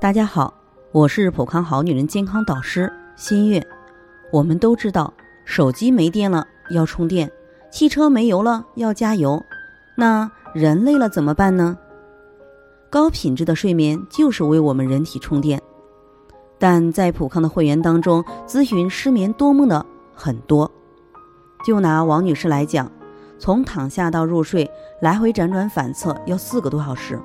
[0.00, 0.54] 大家好，
[0.92, 3.62] 我是普康好女人健康导师新月。
[4.32, 5.12] 我们都知道，
[5.44, 7.30] 手机没电了要充电，
[7.70, 9.44] 汽车没油了要加油。
[9.94, 11.76] 那人累了怎么办呢？
[12.88, 15.60] 高品质的睡眠就是为我们人体充电。
[16.58, 20.70] 但在普康的会员当中，咨询失眠多梦的很多。
[21.62, 22.90] 就拿王女士来讲，
[23.38, 24.70] 从躺下到入睡，
[25.02, 27.20] 来回辗转反侧要四个多小时，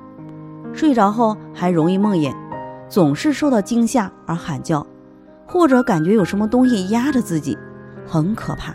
[0.74, 2.36] 睡着后还容易梦魇。
[2.88, 4.86] 总是受到惊吓而喊叫，
[5.46, 7.56] 或者感觉有什么东西压着自己，
[8.06, 8.74] 很可怕，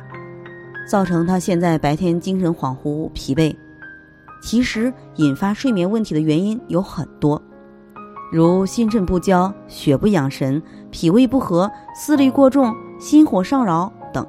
[0.89, 3.55] 造成他现在白天精神恍惚、疲惫。
[4.41, 7.41] 其实引发睡眠问题的原因有很多，
[8.31, 14.25] 如心肾不交、血不养神、脾胃不和、思虑过重、心火上扰等。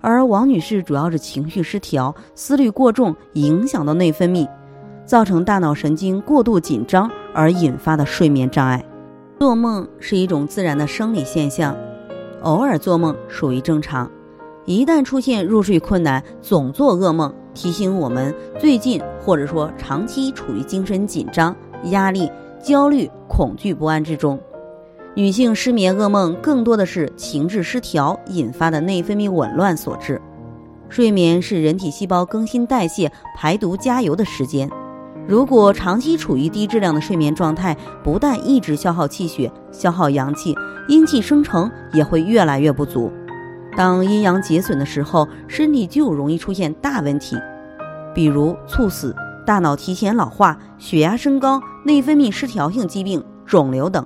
[0.00, 4.48] 而王女士主要是情绪失调、思虑过重，影响到内分泌。
[5.04, 8.84] 造成大脑神经过度紧张而引发的睡眠障碍。
[9.38, 11.76] 做梦是一种自然的生理现象，
[12.42, 14.10] 偶尔做梦属于正常。
[14.64, 21.54] 一旦出现入睡困难、总做噩梦，提醒我们最近或者说长期处于精神紧张、
[21.90, 22.30] 压力、
[22.62, 24.38] 焦虑、恐惧不安之中。
[25.14, 30.20] 女性失眠噩梦更多的是情志失调引发的内分泌紊乱所致。
[30.88, 34.70] 睡眠是人体细胞更新代谢、排毒加油的时间。
[35.28, 40.54] 如果长期处于低质量的睡眠状态，不但一直消耗气血、消耗阳气，
[40.88, 43.10] 阴气生成也会越来越不足。
[43.76, 47.36] 当阴阳结损的时候，身体就容易出现大问题，
[48.14, 49.14] 比如猝死、
[49.46, 54.04] 大脑提前老化、血压升高、内分泌失调性疾病、肿瘤等。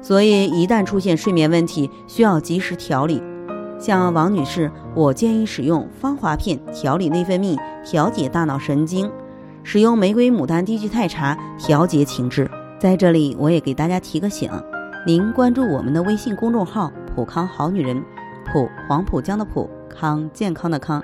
[0.00, 3.22] 所以，一旦出现睡眠问题，需要及时调理。
[3.78, 9.10] 像王女士，我建议使用芳华片调理内分泌，调节大脑神经。
[9.64, 12.50] 使用玫瑰牡丹低聚肽茶调节情志。
[12.78, 14.50] 在这里，我也给大家提个醒：
[15.06, 18.02] 您关注我们的微信公众号“普康好女人”，
[18.52, 21.00] 普黄浦江的普康健康的康，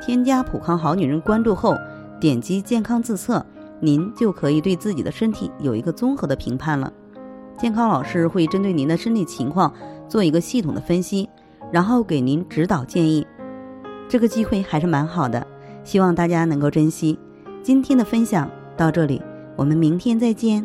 [0.00, 1.74] 添加“普康好女人”关注后，
[2.20, 3.44] 点击健康自测，
[3.80, 6.92] 您就可以对自己的身体有一个综合的评判了。
[7.58, 9.72] 健康老师会针对您的身体情况
[10.08, 11.28] 做一个系统的分析，
[11.72, 13.26] 然后给您指导建议。
[14.08, 15.44] 这个机会还是蛮好的，
[15.82, 17.18] 希望大家能够珍惜。
[17.66, 19.20] 今天的分享到这里，
[19.56, 20.64] 我们明天再见。